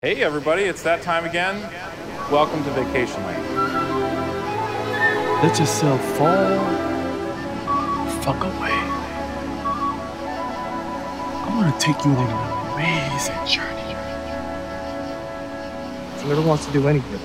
Hey 0.00 0.22
everybody, 0.22 0.62
it's 0.62 0.84
that 0.84 1.02
time 1.02 1.24
again. 1.24 1.60
Welcome 2.30 2.62
to 2.62 2.70
Vacationland. 2.70 3.42
Let 5.42 5.58
yourself 5.58 6.00
fall 6.16 6.58
fuck 8.22 8.44
away. 8.44 8.70
I 11.42 11.52
want 11.52 11.74
to 11.74 11.80
take 11.84 12.04
you 12.04 12.12
on 12.12 12.30
an 12.30 12.74
amazing 12.74 13.44
journey. 13.44 13.96
Whoever 16.22 16.42
wants 16.42 16.64
to 16.66 16.72
do 16.72 16.86
anything, 16.86 17.20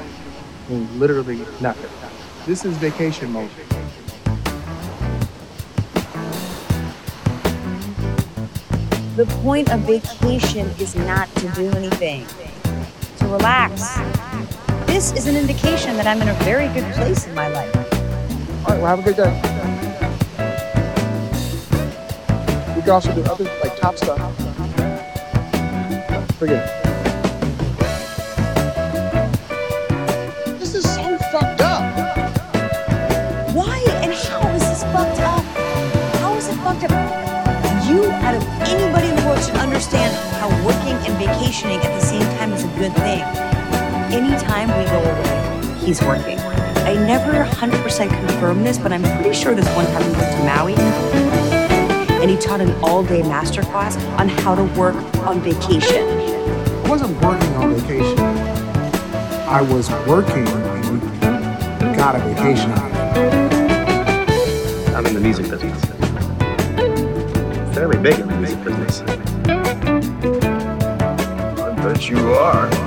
I 0.67 0.71
mean, 0.71 0.99
literally 0.99 1.45
nothing. 1.61 1.91
This 2.47 2.65
is 2.65 2.75
vacation 2.77 3.31
mode. 3.31 3.51
The 9.15 9.27
point 9.43 9.71
of 9.71 9.81
vacation 9.81 10.65
is 10.79 10.95
not 10.95 11.29
to 11.35 11.47
do 11.49 11.69
anything, 11.69 12.25
to 12.25 12.52
relax. 13.33 13.97
This 14.85 15.11
is 15.13 15.25
an 15.25 15.35
indication 15.35 15.97
that 15.97 16.05
I'm 16.05 16.21
in 16.21 16.27
a 16.27 16.33
very 16.43 16.67
good 16.67 16.85
place 16.93 17.25
in 17.25 17.33
my 17.33 17.47
life. 17.47 17.75
All 18.63 18.71
right, 18.71 18.79
well, 18.79 18.95
have 18.95 18.99
a 18.99 19.01
good 19.01 19.15
day. 19.15 19.33
We 22.75 22.81
can 22.81 22.91
also 22.91 23.11
do 23.15 23.23
other, 23.23 23.45
like, 23.63 23.75
top 23.77 23.97
stuff. 23.97 24.19
Forget 26.37 26.63
it. 26.63 26.69
This 30.59 30.75
is 30.75 30.83
so 30.83 31.17
fucked 31.31 31.61
up. 31.61 31.81
Why 33.55 33.83
and 34.03 34.13
how 34.13 34.47
is 34.49 34.61
this 34.61 34.83
fucked 34.83 35.19
up? 35.21 35.43
How 36.21 36.35
is 36.35 36.47
it 36.49 36.55
fucked 36.57 36.83
up? 36.83 36.91
You, 37.89 38.11
out 38.11 38.35
of 38.35 38.43
anybody 38.69 39.07
in 39.09 39.15
the 39.15 39.23
world, 39.25 39.41
should 39.41 39.57
understand 39.57 40.15
how 40.37 40.49
working 40.63 40.95
and 41.07 41.17
vacationing 41.17 41.79
at 41.79 41.99
the 41.99 42.05
same 42.05 42.21
time 42.21 42.31
is 42.31 42.31
a 42.31 42.32
good 42.83 42.95
thing. 42.95 43.21
Anytime 44.11 44.67
we 44.77 44.83
go 44.91 44.99
away, 44.99 45.75
he's 45.77 46.01
working. 46.01 46.37
I 46.83 46.95
never 46.95 47.31
100% 47.31 48.09
confirm 48.09 48.61
this, 48.65 48.77
but 48.77 48.91
I'm 48.91 49.01
pretty 49.01 49.33
sure 49.33 49.55
this 49.55 49.73
one 49.73 49.85
time 49.85 50.05
we 50.05 50.11
went 50.17 50.31
to 50.33 50.43
Maui 50.43 50.75
and 52.21 52.29
he 52.29 52.35
taught 52.35 52.59
an 52.59 52.73
all 52.83 53.01
day 53.01 53.21
masterclass 53.21 53.97
on 54.19 54.27
how 54.27 54.53
to 54.53 54.65
work 54.77 54.95
on 55.25 55.39
vacation. 55.39 56.05
I 56.05 56.89
wasn't 56.89 57.13
working 57.21 57.53
on 57.55 57.73
vacation. 57.75 58.19
I 59.47 59.61
was 59.61 59.89
working 60.05 60.45
and 60.45 61.95
got 61.95 62.17
a 62.17 62.19
vacation 62.19 62.69
out 62.71 62.91
of 62.91 62.97
it. 64.83 64.93
I'm 64.93 65.05
in 65.05 65.13
the 65.13 65.21
music 65.21 65.49
business. 65.49 65.85
Fairly 67.73 67.97
big 67.97 68.19
in 68.19 68.27
the 68.27 68.35
music 68.35 68.61
business. 68.61 69.03
I 71.83 71.87
bet 71.87 72.09
you 72.09 72.17
are. 72.33 72.82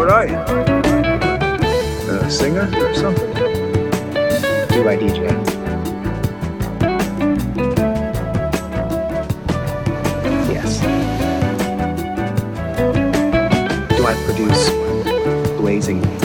What 0.00 0.08
are 0.08 0.26
you? 0.26 0.34
A 2.08 2.30
singer 2.30 2.66
or 2.74 2.94
something? 2.94 3.34
Do 3.34 4.88
I 4.88 4.96
DJ? 4.96 5.28
Yes. 10.48 10.80
Do 13.94 14.06
I 14.06 14.14
produce 14.24 14.70
blazing 15.58 16.19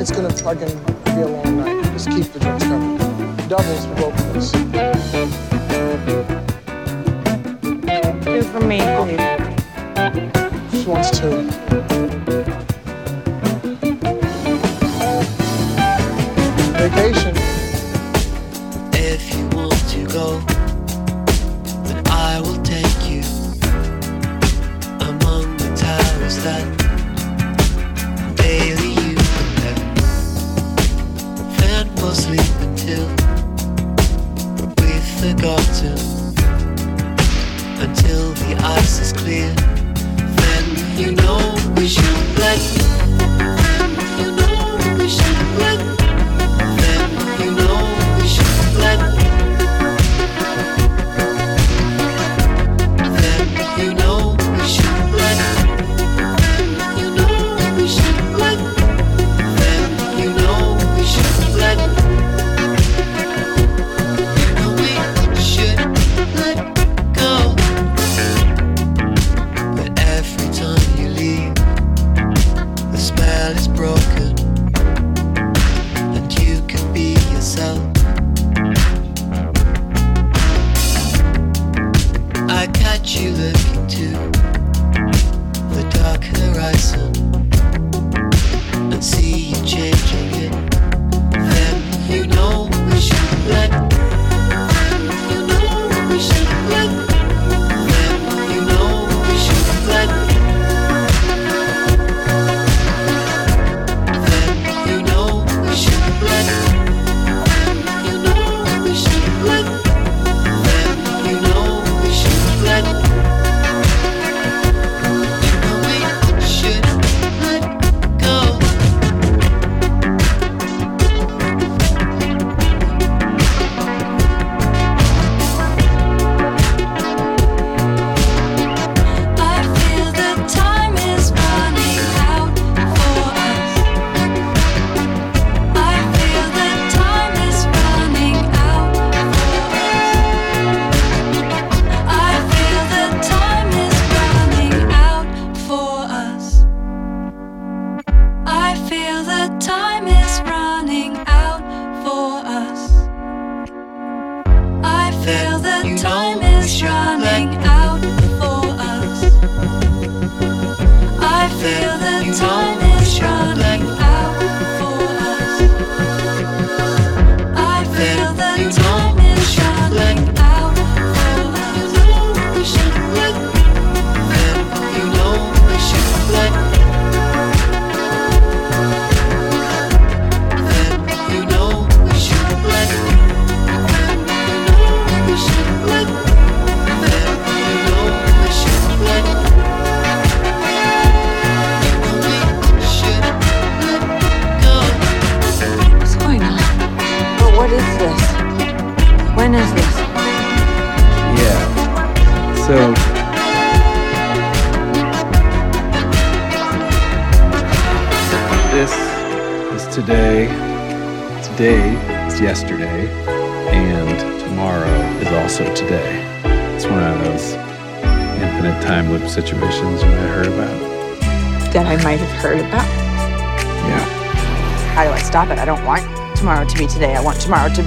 it's 0.00 0.10
gonna 0.10 0.30
fucking 0.30 0.78
be 1.04 1.20
a 1.20 1.28
long 1.28 1.58
night. 1.58 1.84
Just 1.92 2.08
keep 2.08 2.24
the 2.32 2.38
drinks 2.40 2.64
coming. 2.64 2.96
Doubles 3.48 3.84
for 3.84 3.94
both 3.96 4.18
of 4.18 4.36
us. 4.36 4.52
Two 8.24 8.42
for 8.44 8.60
me, 8.60 8.80
oh. 8.80 9.04
please. 9.04 10.82
She 10.82 10.88
wants 10.88 11.10
two. 11.10 11.42
Vacation. 16.78 17.36
If 18.94 19.34
you 19.36 19.44
want 19.48 19.88
to 19.90 20.06
go, 20.06 20.40
then 21.84 22.02
I 22.06 22.40
will 22.40 22.62
take 22.62 23.10
you 23.10 23.22
among 25.00 25.56
the 25.58 25.70
towers 25.76 26.42
that 26.44 26.79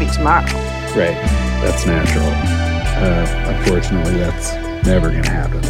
be 0.06 0.12
tomorrow. 0.12 0.46
Right. 0.96 1.18
That's 1.62 1.86
natural. 1.86 2.32
Uh, 3.04 3.56
unfortunately, 3.56 4.18
that's 4.18 4.54
never 4.86 5.10
going 5.10 5.24
to 5.24 5.30
happen. 5.30 5.64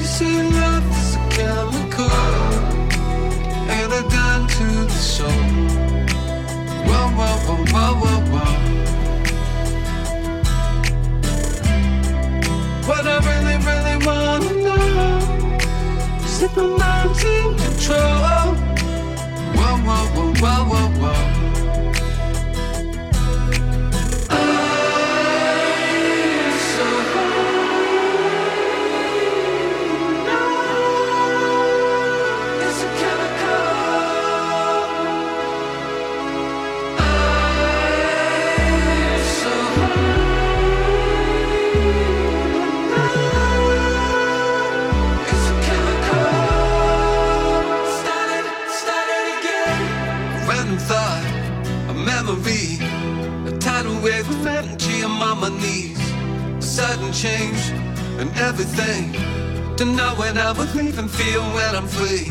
You 0.00 0.06
see, 0.06 0.42
love 0.42 0.84
is 0.98 1.16
a 1.16 1.18
chemical 1.30 2.10
and 3.70 3.92
a 3.92 4.02
gun 4.08 4.48
to 4.48 4.64
the 4.84 4.90
soul. 4.90 5.30
Whoa, 6.88 7.08
whoa, 7.18 7.36
whoa, 7.46 7.64
whoa, 7.72 7.94
whoa, 8.02 8.20
whoa. 8.32 8.54
What 12.88 13.06
I 13.06 13.16
really, 13.28 13.56
really 13.68 13.96
wanna 14.06 14.52
know 14.64 15.12
is 16.24 16.42
if 16.42 16.56
I'm 16.56 16.76
not 16.76 17.24
in 17.24 17.56
control. 17.56 18.54
Whoa, 19.56 19.76
whoa, 19.86 20.04
whoa, 20.14 20.32
whoa, 20.40 20.64
whoa, 20.70 20.83
my 55.44 55.50
knees. 55.60 56.00
A 56.58 56.62
sudden 56.62 57.12
change 57.12 57.62
and 58.20 58.30
everything. 58.48 59.12
To 59.76 59.84
know 59.84 60.12
when 60.16 60.38
I 60.38 60.52
would 60.52 60.74
leave 60.74 60.98
and 60.98 61.10
feel 61.10 61.42
when 61.56 61.72
I'm 61.78 61.88
free. 61.98 62.26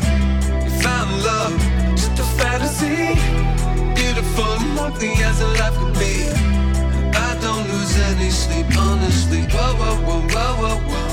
You 0.64 0.72
found 0.86 1.10
love, 1.30 1.56
just 2.00 2.18
a 2.18 2.26
fantasy. 2.40 3.14
Beautiful 4.00 4.50
and 4.58 4.76
lovely 4.76 5.14
as 5.30 5.40
a 5.40 5.48
life 5.60 5.76
could 5.80 5.94
be. 6.04 6.16
I 7.28 7.30
don't 7.44 7.66
lose 7.72 7.94
any 8.10 8.30
sleep, 8.30 8.66
honestly. 8.76 9.42
Whoa, 9.54 9.72
whoa, 9.80 9.96
whoa, 10.06 10.20
whoa, 10.34 10.52
whoa, 10.60 10.76
whoa. 10.88 11.03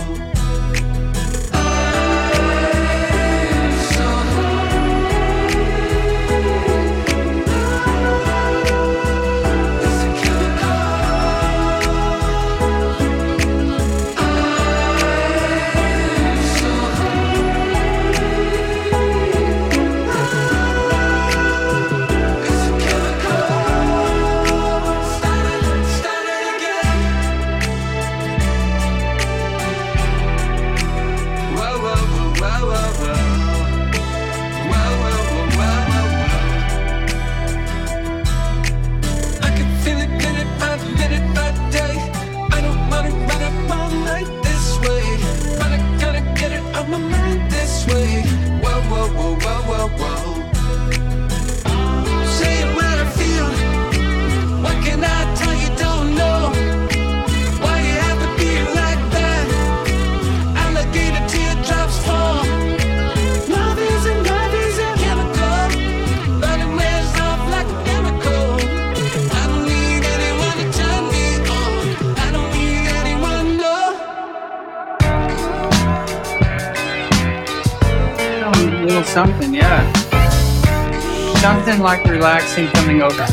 Something 81.71 81.85
like 81.85 82.03
relaxing 82.03 82.67
coming 82.71 83.01
over. 83.01 83.25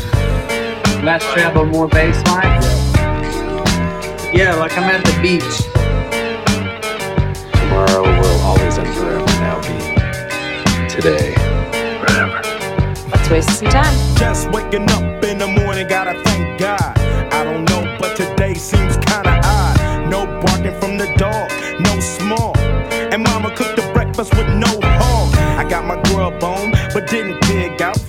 Less 1.03 1.21
treble, 1.33 1.65
more 1.65 1.89
bass 1.89 2.15
line. 2.27 2.61
Yeah, 4.33 4.55
like 4.55 4.71
I'm 4.77 4.83
at 4.85 5.03
the 5.03 5.11
beach. 5.21 5.43
Tomorrow 7.51 8.03
will 8.03 8.39
always 8.39 8.77
and 8.77 8.87
forever 8.95 9.25
now 9.43 9.59
be 9.59 10.87
today. 10.87 11.33
Forever. 11.99 12.41
Let's 13.11 13.29
waste 13.29 13.59
some 13.59 13.67
time. 13.67 13.93
Just 14.15 14.49
waking 14.51 14.89
up 14.89 15.21
in 15.25 15.37
the 15.37 15.47
morning, 15.47 15.89
gotta 15.89 16.17
thank 16.23 16.61
God. 16.61 16.97
I 17.33 17.43
don't 17.43 17.65
know, 17.65 17.97
but 17.99 18.15
today 18.15 18.53
seems 18.53 18.95
kinda 18.95 19.41
odd. 19.43 20.07
No 20.09 20.25
barking 20.39 20.79
from 20.79 20.97
the 20.97 21.13
dog, 21.17 21.51
no 21.81 21.99
small. 21.99 22.57
And 23.11 23.21
mama 23.21 23.53
cooked 23.53 23.75
the 23.75 23.91
breakfast 23.91 24.33
with 24.37 24.47
no 24.47 24.79
hog. 24.81 25.35
I 25.59 25.69
got 25.69 25.83
my 25.83 26.01
grub 26.03 26.41
on, 26.41 26.71
but 26.93 27.05
didn't 27.07 27.41
dig 27.41 27.81
out. 27.81 28.08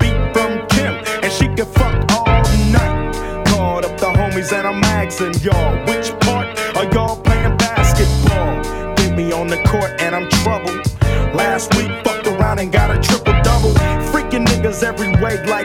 way 15.21 15.37
like 15.45 15.60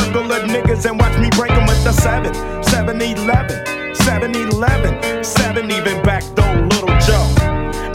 circle 0.00 0.32
of 0.32 0.42
niggas 0.44 0.88
and 0.88 0.98
watch 0.98 1.16
me 1.18 1.28
break 1.36 1.50
them 1.50 1.66
with 1.66 1.82
the 1.84 1.92
7, 1.92 2.32
7 2.64 3.00
11, 3.00 3.94
7 3.94 4.34
11, 4.34 5.24
7 5.24 5.70
even 5.70 6.02
back 6.02 6.22
though, 6.34 6.54
little 6.72 6.96
Joe. 7.06 7.26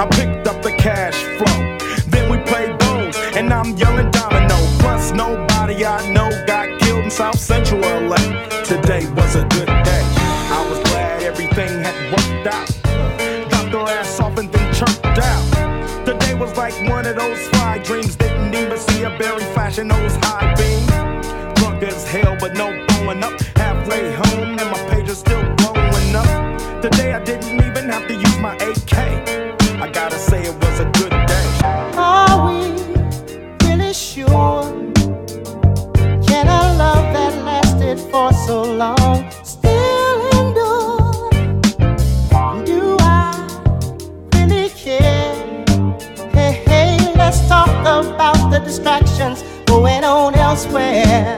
I 0.01 0.07
picked 0.11 0.47
up 0.47 0.61
the 0.61 0.71
cash 0.71 1.17
flow, 1.37 1.59
then 2.07 2.29
we 2.29 2.37
played 2.45 2.77
bones, 2.77 3.17
and 3.35 3.51
I'm 3.51 3.75
yelling 3.77 4.11
domino. 4.11 4.57
Plus, 4.79 5.11
nobody 5.11 5.85
I 5.85 5.97
know 6.13 6.29
got 6.45 6.79
killed 6.79 7.05
in 7.05 7.11
South 7.11 7.39
Central 7.39 7.81
LA. 7.81 8.21
Today 8.63 9.07
was 9.13 9.35
a 9.35 9.43
good 9.55 9.71
day. 9.89 10.03
I 10.57 10.61
was 10.69 10.79
glad 10.89 11.23
everything 11.23 11.71
had 11.83 11.97
worked 12.13 12.47
out. 12.55 12.67
Dropped 13.49 13.73
her 13.73 13.99
ass 13.99 14.19
off 14.19 14.37
and 14.37 14.51
then 14.51 14.73
chirped 14.73 15.05
out. 15.05 16.05
Today 16.05 16.35
was 16.35 16.55
like 16.55 16.75
one 16.87 17.05
of 17.05 17.15
those 17.15 17.47
fly 17.49 17.79
dreams, 17.79 18.15
didn't 18.15 18.53
even 18.53 18.77
see 18.77 19.03
a 19.03 19.09
berry 19.17 19.43
flashing 19.53 19.87
those 19.87 20.15
high 20.17 20.53
beams. 20.55 20.94
still 25.15 25.43
growing 25.55 26.15
up. 26.15 26.81
Today 26.81 27.13
I 27.13 27.23
didn't 27.23 27.55
even 27.65 27.89
have 27.89 28.05
to 28.07 28.13
use 28.13 28.37
my 28.39 28.55
AK. 28.55 28.93
I 29.81 29.89
gotta 29.89 30.19
say 30.19 30.43
it 30.43 30.55
was 30.63 30.79
a 30.81 30.85
good 30.99 31.09
day. 31.09 31.47
Are 31.95 32.45
we 32.45 32.59
really 33.65 33.93
sure? 33.93 34.63
Can 36.27 36.47
a 36.47 36.61
love 36.83 37.07
that 37.15 37.33
lasted 37.45 37.97
for 38.11 38.33
so 38.33 38.63
long 38.63 39.31
still 39.43 40.17
endure? 40.35 41.29
Do 42.65 42.97
I 42.99 43.47
really 44.33 44.69
care? 44.69 45.65
Hey, 46.33 46.61
hey, 46.67 47.13
let's 47.15 47.47
talk 47.47 47.69
about 47.69 48.51
the 48.51 48.59
distractions 48.59 49.43
going 49.65 50.03
on 50.03 50.35
elsewhere. 50.35 51.34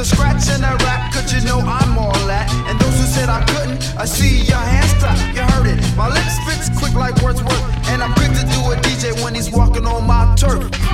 the 0.00 0.06
scratch 0.06 0.48
and 0.48 0.64
I 0.64 0.72
rap, 0.76 1.12
cause 1.12 1.30
you 1.30 1.44
know 1.44 1.60
I'm 1.60 1.98
all 1.98 2.12
that. 2.26 2.48
And 2.68 2.80
those 2.80 2.96
who 2.96 3.04
said 3.04 3.28
I 3.28 3.44
couldn't, 3.44 3.84
I 3.98 4.06
see 4.06 4.40
your 4.48 4.56
hands 4.56 4.94
clap, 4.94 5.18
you 5.34 5.42
heard 5.52 5.66
it. 5.66 5.76
My 5.94 6.08
lips 6.08 6.38
fits 6.48 6.70
quick 6.78 6.94
like 6.94 7.20
Wordsworth, 7.20 7.60
and 7.92 8.02
I'm 8.02 8.14
quick 8.14 8.32
to 8.32 8.44
do 8.48 8.60
a 8.72 8.76
DJ 8.80 9.12
when 9.22 9.34
he's 9.34 9.50
walking 9.50 9.84
on 9.84 10.06
my 10.06 10.34
turf. 10.36 10.89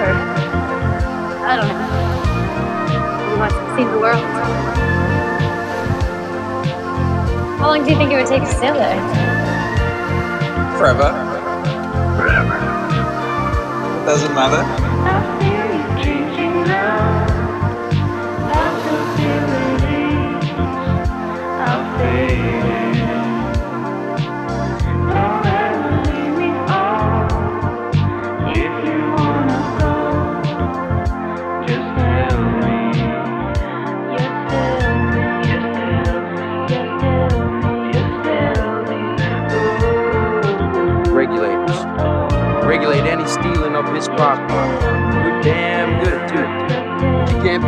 Never. 0.00 0.16
I 1.44 1.56
don't 1.56 1.68
know. 1.68 3.32
You 3.32 3.38
want 3.38 3.52
to 3.52 3.58
see 3.76 3.84
the 3.84 3.98
world? 3.98 4.24
How 7.60 7.66
long 7.68 7.84
do 7.84 7.90
you 7.90 7.96
think 7.98 8.10
it 8.10 8.16
would 8.16 8.26
take 8.26 8.40
to 8.40 8.48
sail 8.48 8.74
there? 8.74 8.96
Forever. 10.78 11.10
Forever. 12.16 12.56
It 14.00 14.06
doesn't 14.06 14.34
matter. 14.34 14.89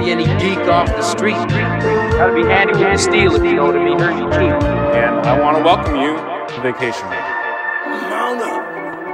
Be 0.02 0.10
any 0.10 0.24
geek 0.40 0.66
off 0.68 0.88
the 0.88 1.02
street. 1.02 1.32
Gotta 1.32 2.34
be 2.34 2.42
handy 2.42 2.78
with 2.78 3.00
steel 3.00 3.34
if 3.36 3.44
you 3.44 3.54
know 3.54 3.66
what 3.66 3.76
I 3.76 3.84
mean. 3.84 4.00
And 4.00 5.26
I 5.26 5.38
want 5.40 5.56
to 5.56 5.62
welcome 5.62 5.96
you 5.96 6.16
to 6.16 6.60
Vacation 6.60 7.08
Week. 7.08 7.31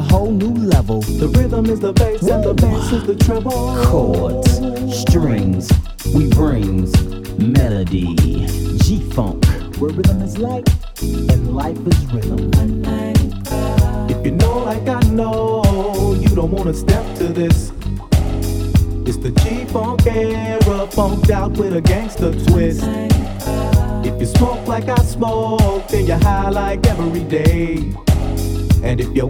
A 0.00 0.02
whole 0.02 0.30
new 0.30 0.54
level. 0.66 1.02
The 1.02 1.28
rhythm 1.28 1.66
is 1.66 1.80
the 1.80 1.92
bass 1.92 2.22
and 2.22 2.42
the 2.42 2.54
bass 2.54 2.90
is 2.90 3.04
the 3.06 3.16
treble. 3.16 3.76
Chords, 3.84 4.50
strings, 5.02 5.70
we 6.14 6.30
brings 6.30 6.90
melody. 7.38 8.16
G 8.78 9.00
Funk, 9.12 9.44
where 9.78 9.92
rhythm 9.92 10.22
is 10.22 10.38
life 10.38 10.64
and 11.02 11.54
life 11.54 11.76
is 11.86 12.00
rhythm. 12.14 12.50
If 14.08 14.24
you 14.24 14.32
know 14.32 14.58
like 14.70 14.88
I 14.88 15.00
know, 15.10 16.16
you 16.18 16.30
don't 16.34 16.50
wanna 16.50 16.72
step 16.72 17.04
to 17.18 17.24
this. 17.24 17.70
It's 19.06 19.18
the 19.18 19.32
G 19.42 19.66
Funk 19.66 20.06
era, 20.06 20.86
funked 20.86 21.30
out 21.30 21.52
with 21.58 21.76
a 21.76 21.82
gangster 21.82 22.32
twist. 22.46 22.84
If 24.08 24.18
you 24.18 24.26
smoke 24.26 24.66
like 24.66 24.88
I 24.88 25.02
smoke, 25.04 25.88
then 25.88 26.06
you're 26.06 26.16
high 26.16 26.48
like 26.48 26.86
every 26.86 27.24
day. 27.24 27.92
And 28.82 28.98
if 28.98 29.14
your 29.14 29.26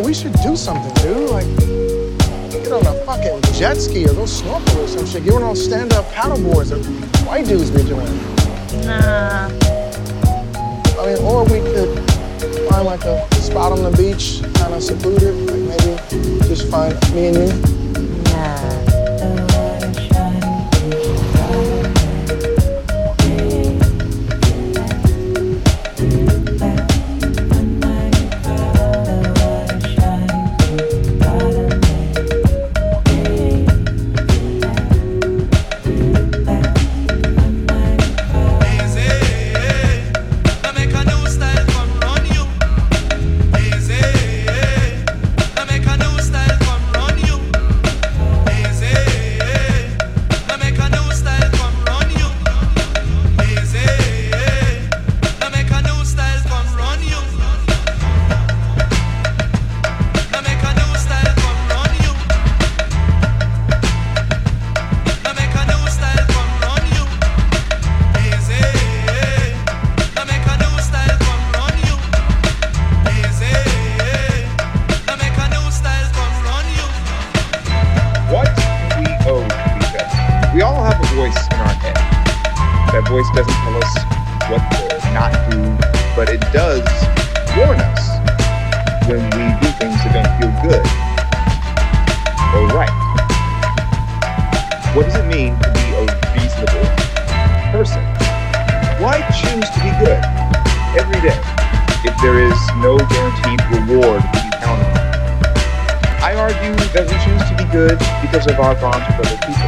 We 0.00 0.14
should 0.14 0.32
do 0.42 0.56
something, 0.56 0.94
dude. 1.02 1.28
Like, 1.28 1.44
get 2.50 2.72
on 2.72 2.86
a 2.86 2.94
fucking 3.04 3.42
jet 3.52 3.74
ski 3.74 4.04
or 4.06 4.14
go 4.14 4.26
snorkel 4.26 4.80
or 4.80 4.88
some 4.88 5.04
shit. 5.04 5.24
Get 5.24 5.34
on 5.34 5.42
those 5.42 5.62
stand-up 5.62 6.10
paddle 6.12 6.40
boards 6.40 6.70
that 6.70 6.82
white 7.26 7.46
dudes 7.46 7.70
be 7.70 7.82
doing. 7.82 8.06
Nah. 8.86 9.50
I 10.98 11.06
mean, 11.06 11.18
or 11.22 11.44
we 11.44 11.60
could 11.60 11.98
find 12.70 12.86
like 12.86 13.04
a 13.04 13.28
spot 13.34 13.72
on 13.72 13.82
the 13.82 13.90
beach, 13.98 14.40
kind 14.54 14.72
of 14.72 14.82
secluded. 14.82 15.34
Like 15.50 15.60
maybe 15.60 16.38
just 16.48 16.70
find 16.70 16.94
me 17.14 17.26
and 17.26 17.36
you. 17.36 17.77
I 106.28 106.34
argue 106.34 106.76
that 106.92 107.08
we 107.08 107.16
choose 107.24 107.40
to 107.48 107.56
be 107.56 107.64
good 107.72 107.96
because 108.20 108.46
of 108.52 108.60
our 108.60 108.74
bonds 108.76 109.00
with 109.16 109.24
other 109.24 109.40
people 109.48 109.64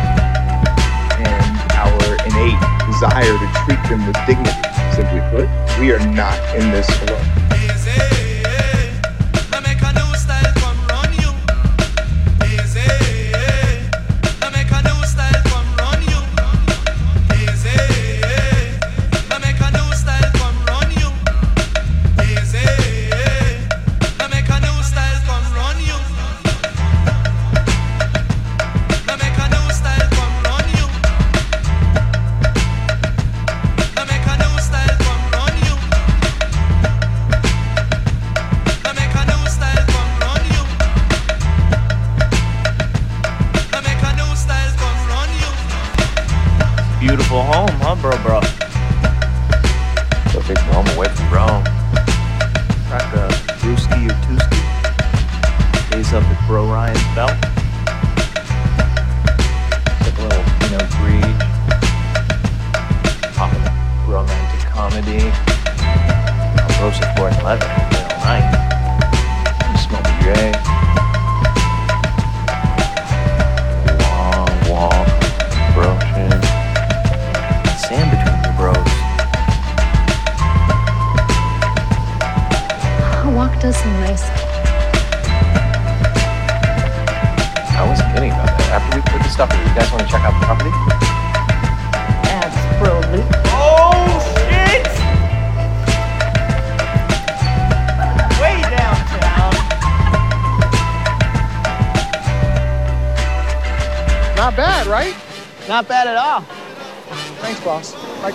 and 1.25 1.57
our 1.73 2.05
innate 2.29 2.61
desire 2.85 3.33
to 3.33 3.49
treat 3.65 3.81
them 3.89 4.05
with 4.05 4.13
dignity. 4.29 4.69
Simply 4.93 5.25
put, 5.33 5.49
we 5.81 5.91
are 5.91 6.05
not 6.13 6.37
in 6.55 6.71
this 6.71 6.87
alone. 7.09 7.50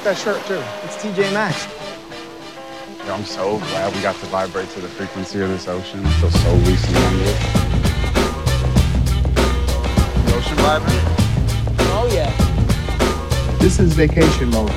That 0.06 0.16
shirt 0.16 0.46
too. 0.46 0.62
It's 0.84 0.98
TJ 0.98 1.34
Maxx. 1.34 1.66
Yo, 3.08 3.14
I'm 3.16 3.26
so 3.26 3.58
glad 3.58 3.92
we 3.96 4.02
got 4.04 4.16
to 4.18 4.26
vibrate 4.28 4.70
to 4.70 4.80
the 4.80 4.88
frequency 4.88 5.42
of 5.42 5.50
this 5.50 5.68
ocean. 5.68 6.06
I 6.06 6.12
feel 6.20 6.30
so 6.30 6.54
loose 6.54 6.86
and 6.86 6.96
wondrous. 6.96 7.40
The 10.26 10.36
ocean 10.36 10.58
vibing? 10.58 11.02
Oh 11.90 12.08
yeah. 12.14 12.30
This 13.58 13.80
is 13.80 13.94
vacation 13.94 14.52
mode. 14.52 14.70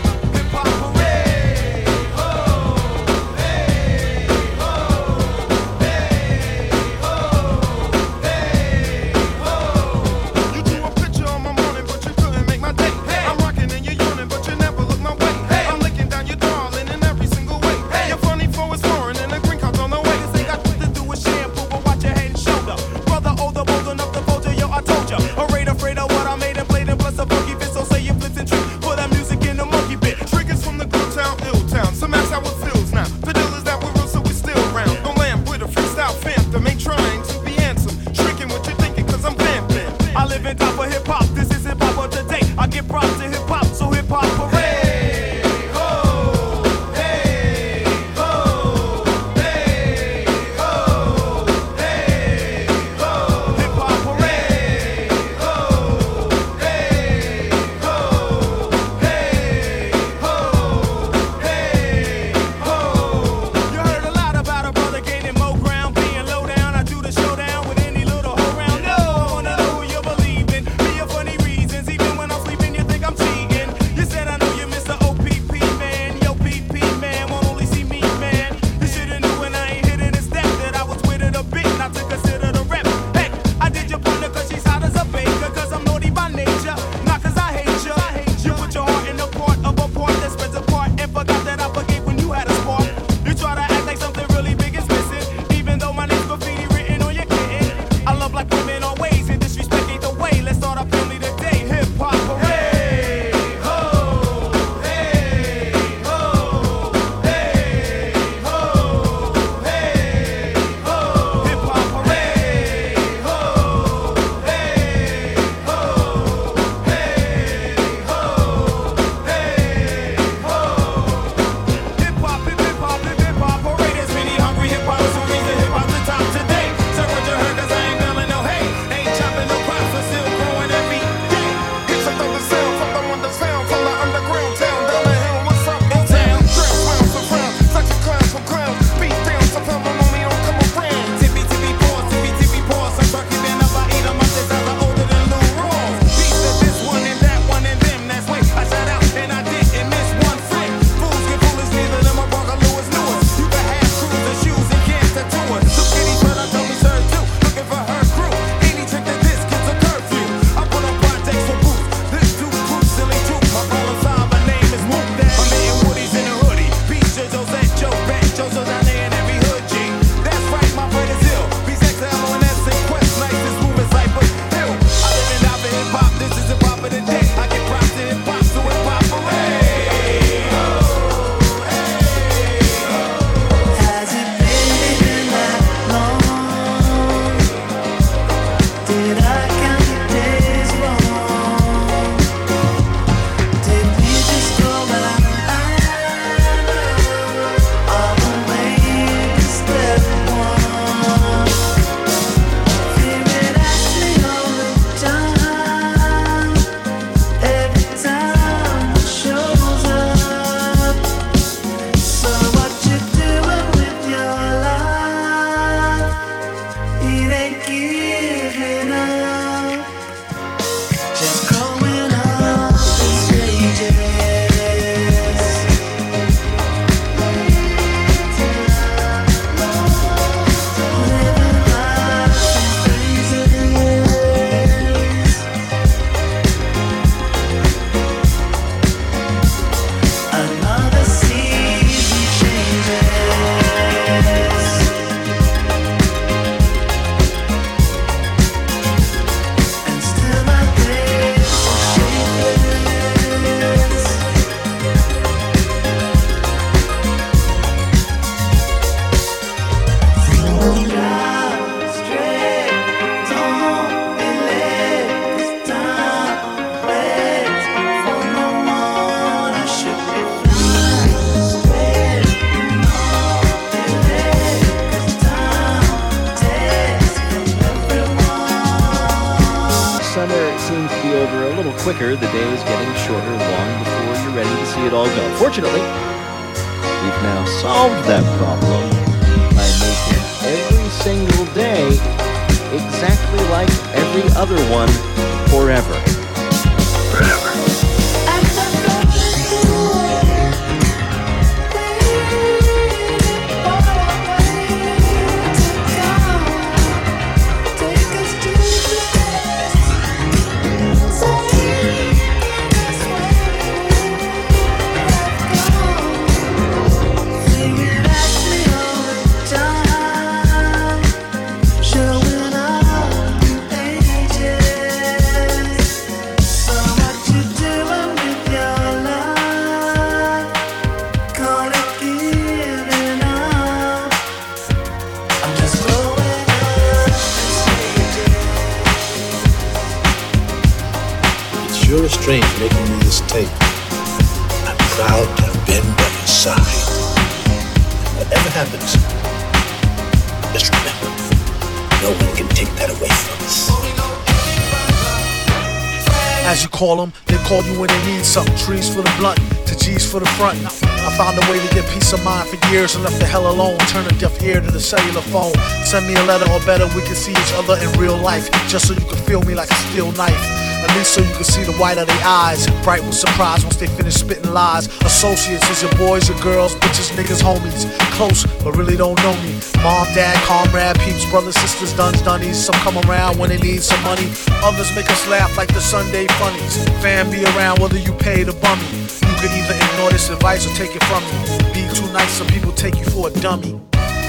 I 360.40 361.16
found 361.16 361.36
a 361.36 361.50
way 361.50 361.58
to 361.58 361.74
get 361.74 361.84
peace 361.90 362.12
of 362.12 362.22
mind 362.22 362.48
for 362.48 362.64
years 362.70 362.94
and 362.94 363.02
left 363.02 363.18
the 363.18 363.26
hell 363.26 363.50
alone. 363.50 363.76
Turn 363.90 364.06
a 364.06 364.18
deaf 364.20 364.40
ear 364.42 364.60
to 364.60 364.70
the 364.70 364.78
cellular 364.78 365.20
phone. 365.20 365.52
Send 365.84 366.06
me 366.06 366.14
a 366.14 366.22
letter 366.24 366.48
or 366.52 366.60
better, 366.60 366.86
we 366.94 367.02
can 367.02 367.16
see 367.16 367.32
each 367.32 367.52
other 367.54 367.76
in 367.82 367.90
real 367.98 368.16
life. 368.16 368.48
Just 368.68 368.86
so 368.86 368.94
you 368.94 369.04
can 369.04 369.18
feel 369.26 369.42
me 369.42 369.54
like 369.54 369.70
a 369.70 369.74
steel 369.74 370.12
knife. 370.12 370.67
At 370.84 370.96
least 370.96 371.14
so 371.14 371.20
you 371.22 371.34
can 371.34 371.44
see 371.44 371.62
the 371.64 371.72
white 371.74 371.98
of 371.98 372.06
their 372.06 372.22
eyes. 372.24 372.66
Bright 372.82 373.02
with 373.02 373.14
surprise 373.14 373.64
once 373.64 373.76
they 373.76 373.86
finish 373.86 374.14
spitting 374.14 374.52
lies. 374.52 374.86
Associates 375.02 375.68
is 375.70 375.82
your 375.82 375.92
boys, 375.94 376.28
your 376.28 376.38
girls, 376.40 376.74
bitches, 376.76 377.10
niggas, 377.16 377.42
homies. 377.42 377.90
Close, 378.14 378.46
but 378.62 378.76
really 378.76 378.96
don't 378.96 379.18
know 379.22 379.34
me. 379.42 379.58
Mom, 379.82 380.06
dad, 380.14 380.36
comrade, 380.46 380.98
peeps, 381.00 381.28
brothers, 381.30 381.56
sisters, 381.56 381.92
duns, 381.94 382.22
dunnies. 382.22 382.58
Some 382.58 382.76
come 382.86 382.98
around 383.08 383.38
when 383.38 383.50
they 383.50 383.58
need 383.58 383.82
some 383.82 384.02
money. 384.02 384.28
Others 384.62 384.94
make 384.94 385.10
us 385.10 385.26
laugh 385.28 385.56
like 385.56 385.72
the 385.74 385.80
Sunday 385.80 386.26
funnies. 386.38 386.76
Fam 387.02 387.30
be 387.30 387.44
around 387.44 387.80
whether 387.80 387.98
you 387.98 388.12
pay 388.14 388.42
the 388.42 388.52
bummy. 388.54 388.86
You 389.28 389.34
could 389.40 389.50
either 389.50 389.74
ignore 389.74 390.10
this 390.10 390.30
advice 390.30 390.66
or 390.66 390.74
take 390.74 390.94
it 390.94 391.04
from 391.04 391.22
me. 391.24 391.72
Be 391.74 391.94
too 391.94 392.10
nice, 392.12 392.30
some 392.30 392.46
people 392.48 392.72
take 392.72 392.96
you 392.98 393.04
for 393.04 393.28
a 393.28 393.30
dummy. 393.40 393.80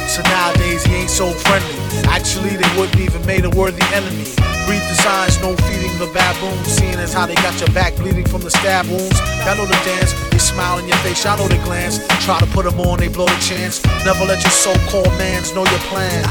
So 0.09 0.23
nowadays 0.23 0.83
he 0.83 0.95
ain't 0.95 1.09
so 1.09 1.29
friendly. 1.29 1.77
Actually, 2.09 2.57
they 2.57 2.65
wouldn't 2.73 2.99
even 2.99 3.23
made 3.27 3.45
a 3.45 3.49
worthy 3.51 3.85
enemy. 3.93 4.25
Breathe 4.65 4.81
the 4.89 4.97
signs, 5.05 5.39
no 5.39 5.55
feeding 5.69 5.93
the 5.99 6.09
baboons. 6.11 6.65
Seeing 6.65 6.97
as 6.97 7.13
how 7.13 7.27
they 7.27 7.35
got 7.35 7.59
your 7.59 7.69
back 7.77 7.95
bleeding 7.95 8.25
from 8.25 8.41
the 8.41 8.49
stab 8.49 8.87
wounds. 8.87 9.19
Y'all 9.45 9.55
know 9.55 9.67
the 9.67 9.77
dance, 9.85 10.13
they 10.31 10.39
smile 10.39 10.79
in 10.79 10.87
your 10.87 10.97
face, 11.05 11.23
y'all 11.23 11.37
know 11.37 11.47
the 11.47 11.61
glance. 11.63 11.99
Try 12.25 12.39
to 12.39 12.47
put 12.47 12.65
them 12.65 12.79
on, 12.79 12.97
they 12.97 13.07
blow 13.07 13.27
the 13.27 13.37
chance. 13.39 13.85
Never 14.03 14.25
let 14.25 14.41
your 14.41 14.51
so-called 14.51 15.13
mans 15.21 15.53
know 15.53 15.65
your 15.65 15.83
plan. 15.93 16.25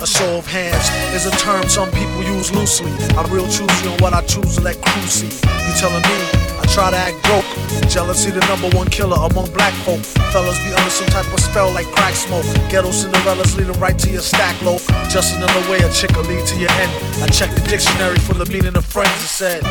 A 0.00 0.06
show 0.06 0.38
of 0.38 0.46
hands 0.46 0.86
is 1.14 1.26
a 1.26 1.36
term 1.38 1.68
some 1.68 1.90
people 1.90 2.22
use 2.22 2.52
loosely. 2.54 2.92
I'm 3.18 3.30
real 3.32 3.46
choosy 3.46 3.88
on 3.88 3.98
what 3.98 4.14
I 4.14 4.22
choose 4.22 4.56
to 4.56 4.62
let 4.62 4.80
crew 4.80 5.02
see. 5.02 5.26
You 5.26 5.74
telling 5.74 6.02
me 6.02 6.51
try 6.72 6.90
to 6.90 6.96
act 6.96 7.20
broke? 7.28 7.44
Jealousy 7.88 8.30
the 8.30 8.40
number 8.48 8.74
one 8.76 8.88
killer 8.88 9.20
among 9.30 9.52
black 9.52 9.74
folk. 9.84 10.00
Fellas 10.32 10.56
be 10.64 10.72
under 10.72 10.90
some 10.90 11.06
type 11.08 11.28
of 11.32 11.40
spell 11.40 11.70
like 11.72 11.86
crack 11.92 12.14
smoke. 12.14 12.44
Ghetto 12.70 12.88
Cinderellas 12.88 13.56
lead 13.56 13.68
'em 13.68 13.78
right 13.78 13.98
to 13.98 14.08
your 14.10 14.22
stack 14.22 14.56
low. 14.62 14.78
Just 15.12 15.36
another 15.36 15.60
way 15.70 15.78
a 15.84 15.92
chick 15.92 16.10
will 16.16 16.24
lead 16.24 16.46
to 16.46 16.56
your 16.56 16.72
end. 16.80 16.92
I 17.22 17.26
checked 17.28 17.54
the 17.56 17.64
dictionary 17.68 18.18
for 18.18 18.34
the 18.34 18.46
meaning 18.46 18.74
of 18.74 18.84
friends. 18.86 19.12
It 19.22 19.28
said 19.28 19.62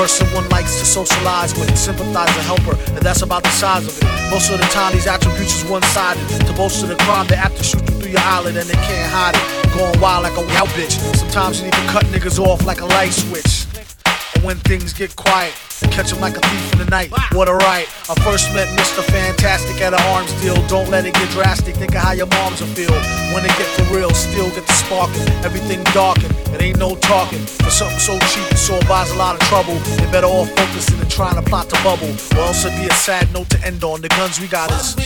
person 0.00 0.26
one 0.28 0.48
likes 0.48 0.80
to 0.80 0.86
socialize 0.86 1.52
with, 1.58 1.76
sympathize 1.76 2.32
and 2.34 2.46
help 2.46 2.60
her, 2.60 2.76
and 2.96 3.02
that's 3.04 3.20
about 3.20 3.42
the 3.42 3.50
size 3.50 3.86
of 3.86 3.92
it. 4.00 4.04
Most 4.30 4.50
of 4.50 4.58
the 4.58 4.66
time, 4.72 4.92
these 4.94 5.06
attributes 5.06 5.54
is 5.60 5.64
one-sided. 5.68 6.24
To 6.46 6.52
boast 6.54 6.82
of 6.82 6.88
the 6.88 6.96
crime, 7.04 7.26
they 7.26 7.36
have 7.36 7.54
to 7.56 7.62
shoot 7.62 7.82
you 7.82 7.94
through 8.00 8.12
your 8.12 8.24
eyelid 8.24 8.56
and 8.56 8.66
they 8.66 8.80
can't 8.88 9.10
hide 9.12 9.36
it. 9.36 9.44
Going 9.76 10.00
wild 10.00 10.22
like 10.22 10.38
a 10.38 10.44
wild 10.52 10.70
bitch. 10.70 10.96
Sometimes 11.16 11.58
you 11.58 11.64
need 11.66 11.74
to 11.74 11.86
cut 11.92 12.04
niggas 12.06 12.38
off 12.38 12.64
like 12.64 12.80
a 12.80 12.86
light 12.86 13.12
switch. 13.12 13.59
And 14.40 14.46
when 14.46 14.56
things 14.60 14.94
get 14.94 15.14
quiet, 15.16 15.52
catch 15.92 16.12
him 16.12 16.20
like 16.22 16.34
a 16.34 16.40
thief 16.40 16.72
in 16.72 16.78
the 16.78 16.86
night. 16.86 17.12
What 17.32 17.46
a 17.46 17.52
right. 17.52 17.86
I 18.08 18.14
first 18.24 18.48
met 18.54 18.68
Mr. 18.68 19.04
Fantastic 19.04 19.82
at 19.82 19.92
an 19.92 20.00
arms 20.16 20.32
deal. 20.40 20.56
Don't 20.66 20.88
let 20.88 21.04
it 21.04 21.12
get 21.12 21.28
drastic. 21.28 21.74
Think 21.74 21.94
of 21.94 22.00
how 22.00 22.12
your 22.12 22.26
moms 22.26 22.58
will 22.62 22.72
feel. 22.72 22.96
When 23.36 23.44
it 23.44 23.52
get 23.60 23.68
for 23.76 23.94
real, 23.94 24.08
still 24.14 24.48
get 24.56 24.66
the 24.66 24.72
sparking. 24.72 25.28
Everything 25.44 25.84
darkened. 25.92 26.32
It 26.54 26.62
ain't 26.62 26.78
no 26.78 26.96
talking. 26.96 27.44
For 27.60 27.68
something 27.68 27.98
so 27.98 28.18
cheap, 28.32 28.50
it 28.50 28.56
so 28.56 28.80
buys 28.88 29.10
a 29.10 29.16
lot 29.16 29.34
of 29.36 29.42
trouble. 29.52 29.74
They 30.00 30.10
better 30.10 30.26
all 30.26 30.46
focusing 30.46 30.98
and 30.98 31.10
trying 31.10 31.34
to 31.34 31.42
plot 31.42 31.68
the 31.68 31.78
bubble. 31.84 32.08
Or 32.40 32.46
else 32.48 32.64
it'd 32.64 32.80
be 32.80 32.86
a 32.86 32.94
sad 32.94 33.30
note 33.34 33.50
to 33.50 33.60
end 33.62 33.84
on. 33.84 34.00
The 34.00 34.08
guns 34.08 34.40
we 34.40 34.48
got 34.48 34.70
is. 34.70 34.96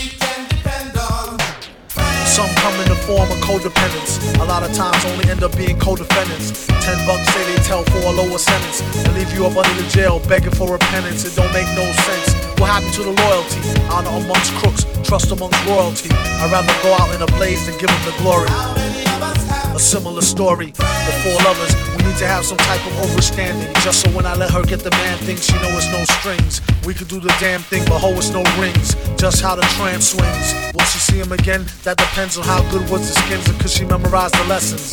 Some 2.34 2.50
come 2.66 2.74
in 2.82 2.88
the 2.88 2.98
form 3.06 3.30
of 3.30 3.38
codependence. 3.46 4.18
A 4.42 4.44
lot 4.44 4.64
of 4.64 4.74
times 4.74 5.04
only 5.04 5.30
end 5.30 5.44
up 5.44 5.56
being 5.56 5.78
co-defendants. 5.78 6.66
Ten 6.82 6.98
bucks 7.06 7.30
say 7.30 7.46
they 7.46 7.62
tell 7.62 7.84
for 7.84 7.98
a 7.98 8.10
lower 8.10 8.38
sentence 8.38 8.82
and 9.06 9.14
leave 9.14 9.32
you 9.32 9.46
up 9.46 9.54
under 9.54 9.80
the 9.80 9.88
jail 9.88 10.18
begging 10.26 10.50
for 10.50 10.66
repentance. 10.66 11.24
It 11.24 11.36
don't 11.36 11.52
make 11.54 11.70
no 11.78 11.86
sense. 12.02 12.34
What 12.58 12.74
happened 12.74 12.92
to 12.94 13.04
the 13.04 13.14
loyalty? 13.22 13.62
Honor 13.86 14.18
amongst 14.18 14.50
crooks, 14.58 14.82
trust 15.06 15.30
amongst 15.30 15.64
royalty. 15.64 16.10
I'd 16.42 16.50
rather 16.50 16.74
go 16.82 16.90
out 16.98 17.14
in 17.14 17.22
a 17.22 17.30
blaze 17.38 17.70
than 17.70 17.78
give 17.78 17.86
them 17.86 18.02
the 18.02 18.14
glory. 18.18 18.50
A 18.50 19.78
similar 19.78 20.20
story. 20.20 20.74
The 20.74 21.14
four 21.22 21.38
lovers, 21.46 21.70
we 21.94 22.02
need 22.02 22.18
to 22.18 22.26
have 22.26 22.44
some 22.44 22.58
type 22.58 22.84
of 22.84 22.98
understanding. 22.98 23.72
Just 23.86 24.02
so 24.02 24.10
when 24.10 24.26
I 24.26 24.34
let 24.34 24.50
her 24.50 24.64
get 24.64 24.80
the 24.80 24.90
man 24.90 25.18
thing, 25.18 25.36
she 25.36 25.54
know 25.62 25.70
it's 25.78 25.86
no 25.86 26.02
strings. 26.18 26.60
We 26.84 26.94
could 26.94 27.06
do 27.06 27.20
the 27.20 27.32
damn 27.38 27.60
thing, 27.62 27.84
but 27.84 28.00
ho, 28.00 28.10
it's 28.18 28.30
no 28.30 28.42
rings. 28.58 28.96
Just 29.22 29.40
how 29.40 29.54
the 29.54 29.62
tram 29.78 30.00
swings. 30.00 30.63
She 30.94 31.00
see 31.00 31.18
him 31.18 31.32
again? 31.32 31.66
That 31.82 31.96
depends 31.96 32.38
on 32.38 32.44
how 32.44 32.62
good 32.70 32.88
was 32.88 33.00
the 33.08 33.20
skins 33.20 33.50
could 33.60 33.68
she 33.68 33.84
memorize 33.84 34.30
the 34.30 34.44
lessons. 34.44 34.92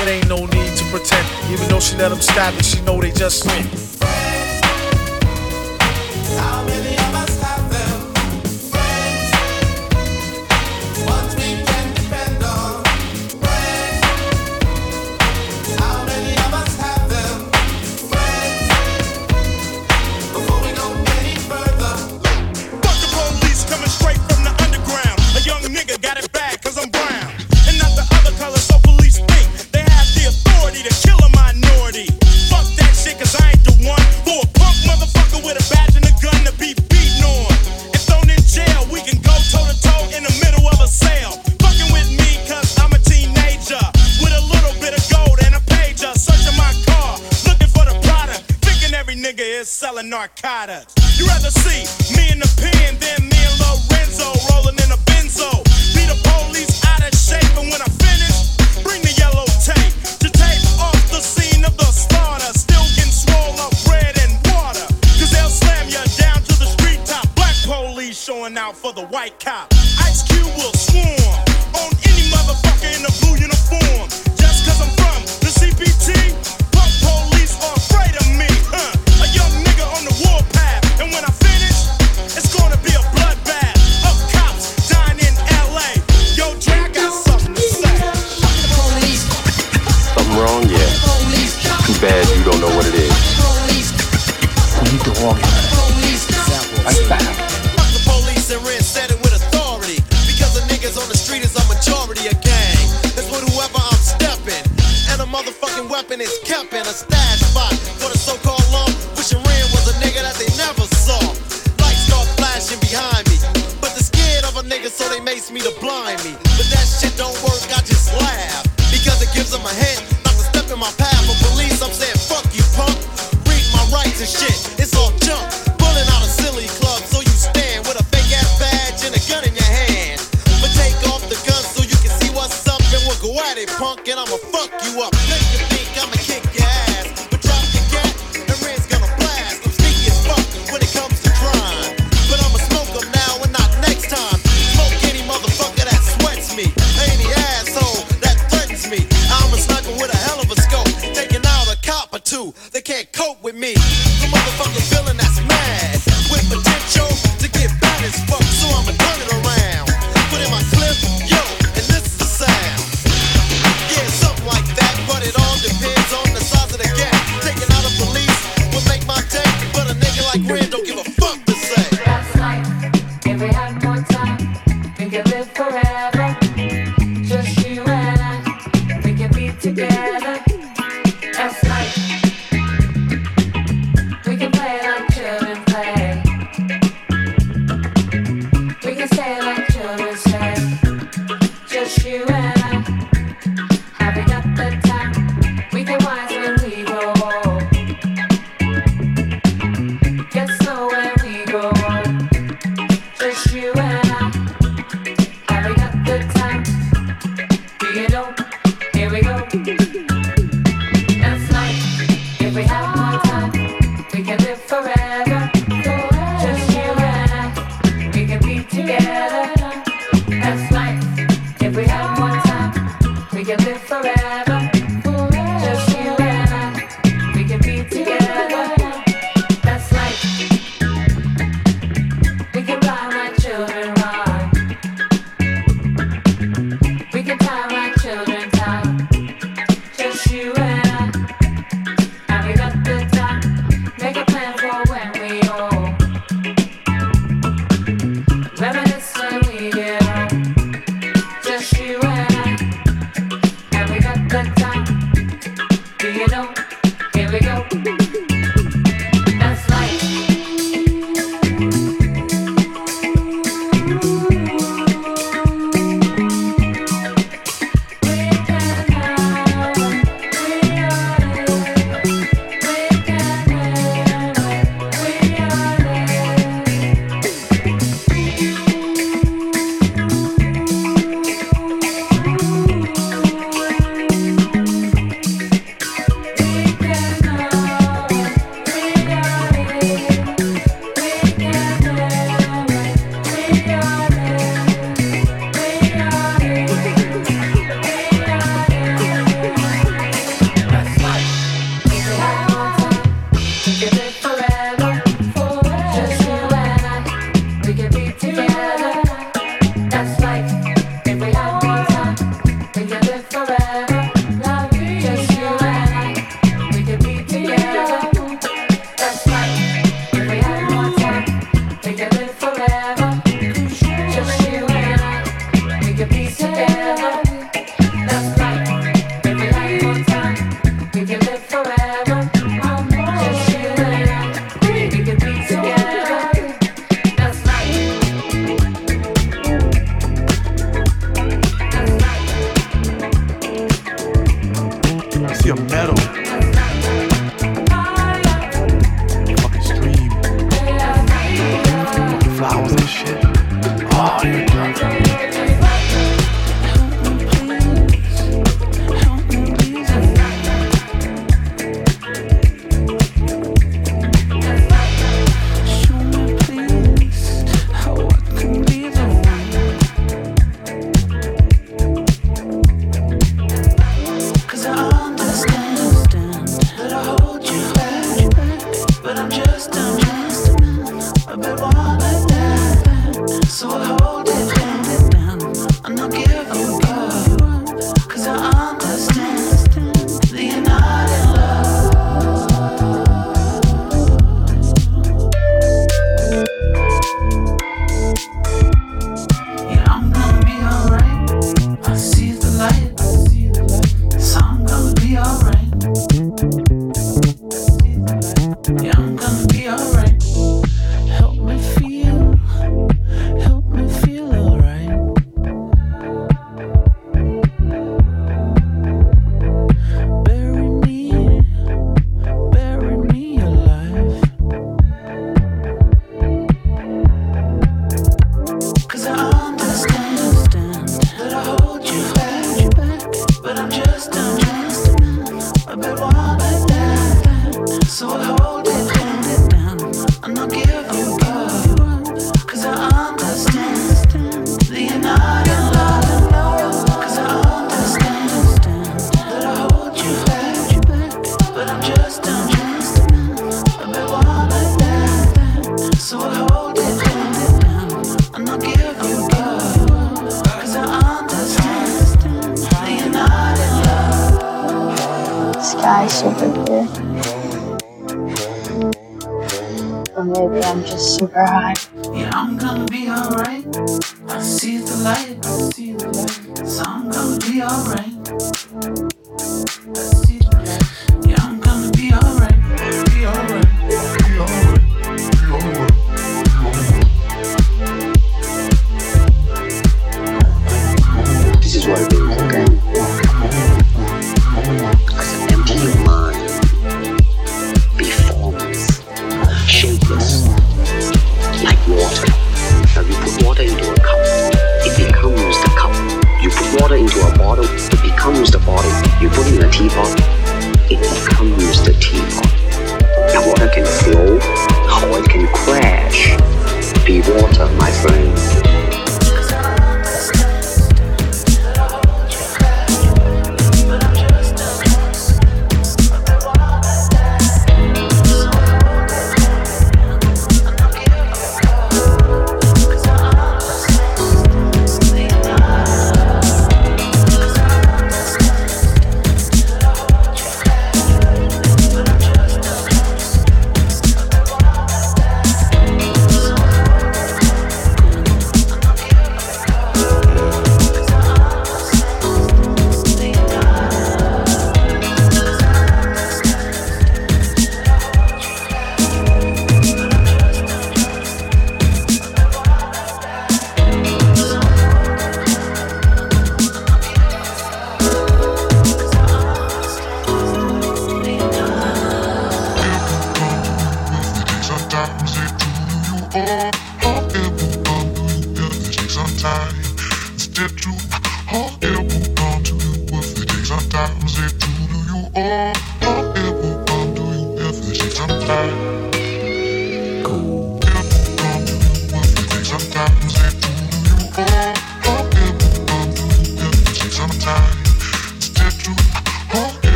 It 0.00 0.08
ain't 0.08 0.28
no 0.28 0.46
need 0.46 0.76
to 0.78 0.84
pretend. 0.88 1.28
Even 1.52 1.68
though 1.68 1.78
she 1.78 1.94
let 1.98 2.10
him 2.10 2.22
stab 2.22 2.54
it, 2.54 2.64
she 2.64 2.80
know 2.80 2.98
they 3.02 3.10
just 3.10 3.44
win. 3.44 3.64
Fuck 7.04 7.35
narcotics. 50.66 50.95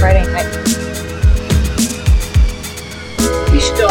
Friday 0.00 0.24
night. 0.32 0.46
We 3.52 3.60
should 3.60 3.76
go. 3.76 3.88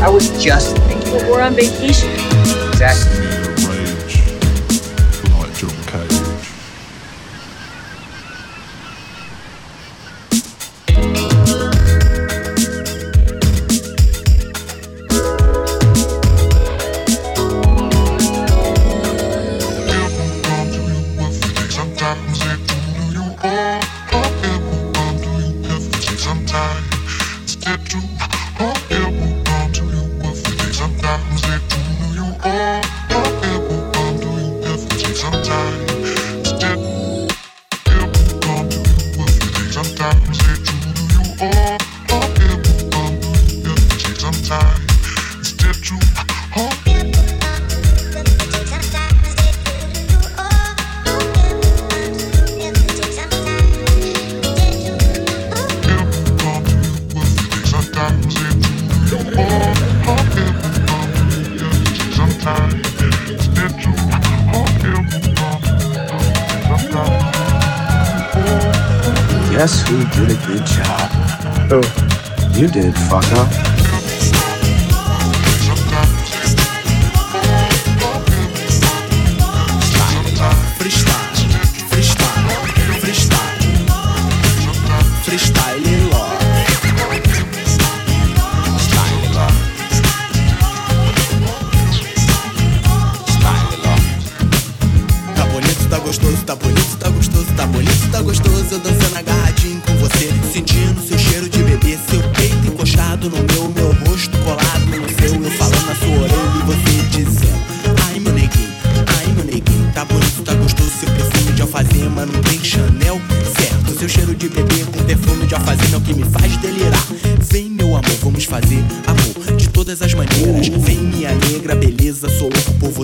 I 0.00 0.08
was 0.10 0.30
just 0.42 0.78
thinking. 0.78 1.12
Well, 1.12 1.30
we're 1.30 1.42
on 1.42 1.54
vacation. 1.54 2.08
Exactly. 2.70 3.31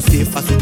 você, 0.08 0.24
faço 0.24 0.57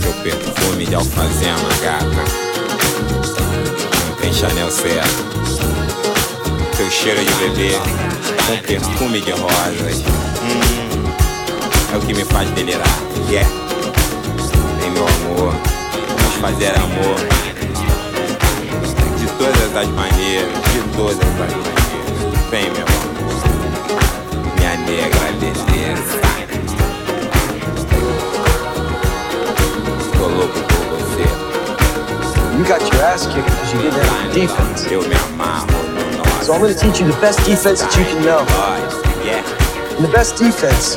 Teu 0.00 0.12
perfume 0.22 0.86
de 0.86 0.94
alfazema, 0.94 1.68
gata. 1.82 2.24
Não 4.08 4.16
tem 4.20 4.32
Chanel 4.32 4.70
certo. 4.70 5.32
Teu 6.76 6.90
cheiro 6.90 7.24
de 7.24 7.34
bebê 7.34 7.78
com 8.46 8.56
perfume 8.66 9.20
de 9.20 9.32
rosas. 9.32 10.02
Hum, 10.42 11.12
é 11.92 11.96
o 11.96 12.00
que 12.00 12.14
me 12.14 12.24
faz 12.24 12.50
delirar. 12.50 12.86
É. 13.28 13.32
Yeah. 13.32 13.50
Meu 14.92 15.06
amor, 15.06 15.54
vamos 16.08 16.34
fazer 16.40 16.76
amor. 16.76 17.16
De 19.18 19.26
todas 19.38 19.76
as 19.76 19.88
maneiras, 19.88 20.52
de 20.72 20.96
todas 20.96 21.18
as 21.18 21.34
maneiras. 21.38 21.72
Vem, 22.50 22.70
meu 22.70 22.84
amor. 22.86 23.02
Minha 24.58 24.76
negra 24.76 25.32
beleza. 25.40 26.31
You 32.62 32.68
got 32.68 32.80
your 32.80 33.02
ass 33.02 33.26
kicked 33.26 33.44
because 33.44 33.74
you 33.74 33.82
did 33.82 33.92
that 33.92 34.06
on 34.22 34.32
defense. 34.32 34.82
So 36.46 36.54
I'm 36.54 36.60
going 36.60 36.72
to 36.72 36.78
teach 36.78 37.00
you 37.00 37.10
the 37.10 37.18
best 37.20 37.44
defense 37.44 37.80
that 37.82 37.90
you 37.98 38.04
can 38.04 38.22
know. 38.22 38.46
And 39.96 40.04
the 40.04 40.12
best 40.12 40.36
defense 40.36 40.94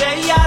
say 0.00 0.30
I 0.30 0.39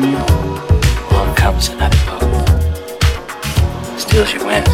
dancing. 0.00 1.10
Along 1.10 1.34
comes 1.34 1.68
another 1.68 1.96
boat. 2.06 2.22
Steals 3.98 4.32
your 4.32 4.44
wind. 4.46 4.66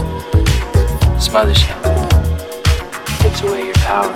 Smothers 1.20 1.62
you. 1.62 1.74
Takes 3.18 3.42
away 3.42 3.66
your 3.66 3.74
power. 3.74 4.14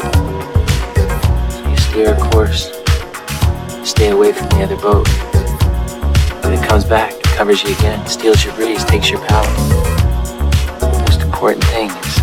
So 1.50 1.68
you 1.68 1.76
steer 1.76 2.14
a 2.14 2.30
course. 2.30 2.72
Stay 3.88 4.10
away 4.10 4.32
from 4.32 4.48
the 4.50 4.62
other 4.62 4.76
boat. 4.76 5.06
But 6.42 6.52
it 6.52 6.66
comes 6.66 6.84
back, 6.84 7.20
covers 7.22 7.62
you 7.62 7.74
again, 7.74 8.06
steals 8.06 8.44
your 8.44 8.54
breeze, 8.54 8.84
takes 8.84 9.10
your 9.10 9.20
power. 9.26 9.46
The 10.78 11.04
most 11.08 11.20
important 11.22 11.64
thing 11.64 11.90
is 11.90 12.18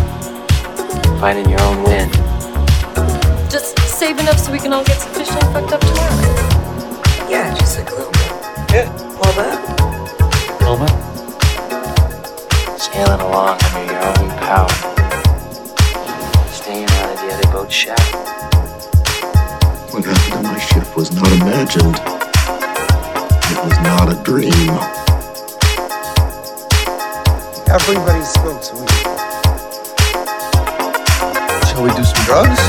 finding 1.20 1.48
your 1.50 1.60
own 1.62 1.82
wind. 1.82 2.12
Just 3.50 3.78
save 3.78 4.18
enough 4.18 4.38
so 4.38 4.52
we 4.52 4.58
can 4.58 4.72
all 4.72 4.84
get 4.84 5.00
sufficiently 5.00 5.42
fucked 5.52 5.72
up 5.72 5.80
tomorrow. 5.80 7.28
Yeah, 7.28 7.54
just 7.58 7.78
like 7.78 7.90
a 7.90 7.94
little 7.94 8.12
bit. 8.12 8.25
Yeah. 8.76 8.92
Well, 9.16 9.32
that. 9.40 9.56
little 10.60 10.76
bit. 10.76 10.92
Sailing 12.78 13.22
along 13.22 13.56
under 13.64 13.84
your 13.90 14.04
own 14.04 14.28
power. 14.44 14.68
Staying 16.52 16.84
out 16.84 17.08
of 17.08 17.16
the 17.22 17.28
other 17.32 17.48
boat's 17.52 17.72
shadow. 17.74 18.18
What 19.92 20.04
happened 20.04 20.44
to 20.44 20.52
my 20.52 20.58
ship 20.58 20.94
was 20.94 21.10
not 21.10 21.32
imagined. 21.40 21.96
It 23.48 23.58
was 23.64 23.78
not 23.80 24.12
a 24.12 24.16
dream. 24.22 24.68
Everybody 27.72 28.24
smokes 28.26 28.74
weed. 28.74 28.90
Shall 31.64 31.82
we 31.82 31.88
do 31.96 32.04
some 32.04 32.24
drugs? 32.26 32.60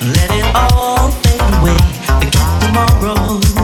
Let 0.00 0.30
it 0.32 0.46
all 0.54 1.10
fade 1.10 1.42
away. 1.60 1.76
Forget 2.06 2.48
tomorrow. 2.62 3.55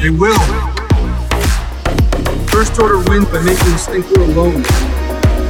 They 0.00 0.10
will. 0.10 0.38
First 2.46 2.78
order 2.78 2.98
wins 3.10 3.26
by 3.26 3.42
making 3.42 3.72
us 3.74 3.88
think 3.88 4.08
we're 4.12 4.22
alone. 4.22 4.62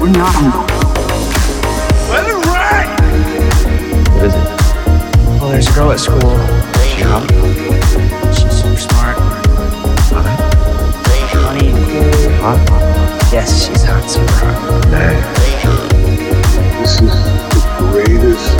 We're 0.00 0.08
not 0.08 0.34
alone. 0.36 0.66
Let 2.08 2.24
it 2.26 2.34
rain! 2.48 2.88
What 4.14 4.24
is 4.24 4.34
it? 4.34 4.40
Well, 5.38 5.50
there's 5.50 5.68
a 5.68 5.72
girl 5.74 5.92
at 5.92 6.00
school. 6.00 6.38
Shop. 6.96 7.28
She's 8.32 8.62
super 8.62 8.80
smart. 8.80 9.18
Hot. 10.16 10.26
Funny. 11.30 11.70
Hot. 12.40 12.58
Yes, 13.30 13.66
she's 13.66 13.82
hot, 13.84 14.08
super 14.08 14.32
hot. 14.32 14.80
This 16.80 16.92
is 16.94 17.00
the 17.00 17.60
greatest 17.92 18.57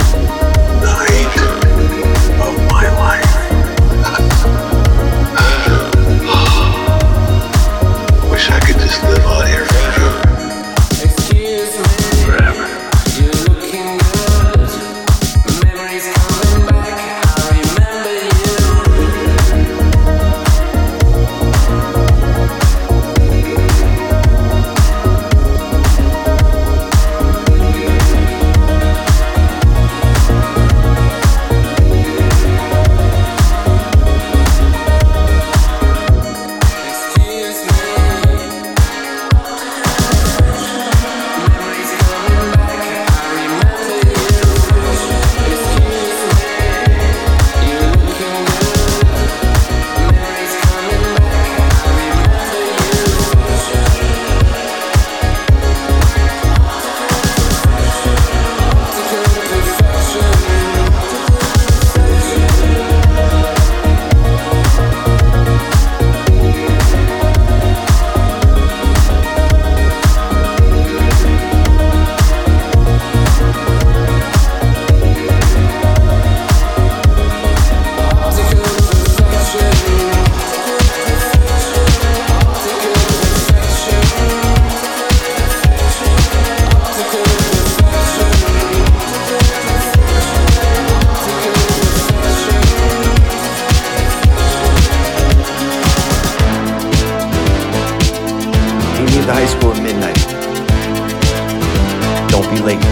Don't 102.29 102.49
be 102.49 102.59
late. 102.61 102.83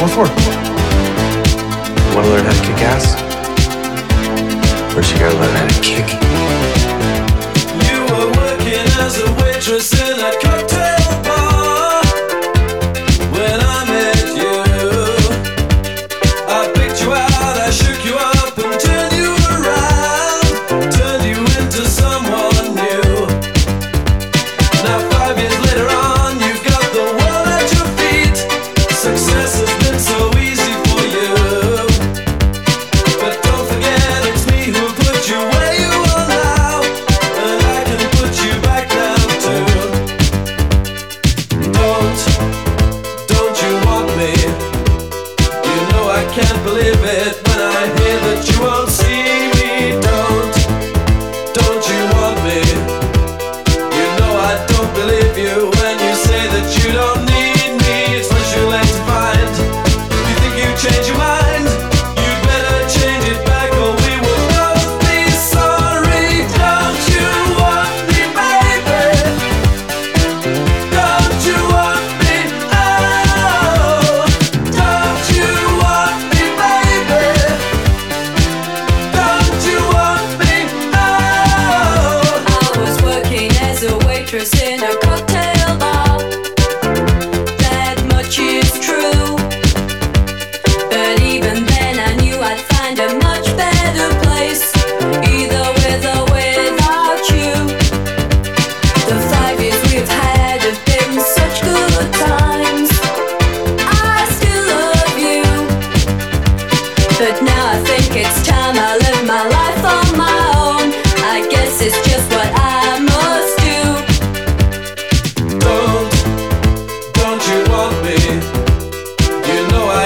What 0.00 0.10
for? 0.10 0.26
You 2.08 2.14
wanna 2.14 2.28
learn 2.28 2.44
how 2.44 2.52
to 2.52 2.62
kick 2.66 2.80
ass? 2.92 3.06
First 4.94 5.12
you 5.12 5.18
gotta 5.18 5.38
learn 5.38 5.54
how 5.56 5.66
to 5.66 5.80
kick. 5.82 6.06
You 7.88 7.98
were 8.10 8.30
working 8.38 8.86
as 9.04 9.18
a 9.20 9.28
waitress 9.42 9.92
in 10.00 10.18
a 10.20 10.32
cocktail 10.40 11.22
bar. 11.24 11.47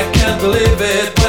I 0.03 0.11
can't 0.11 0.41
believe 0.41 0.81
it 0.81 1.22